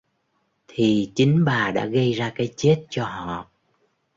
[0.67, 3.49] Thì chính bà đã gây ra cái chết cho họ